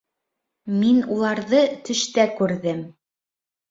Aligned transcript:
Мин 0.77 1.03
уларҙы 1.17 1.63
төштә 1.87 2.29
күрҙем 2.43 2.85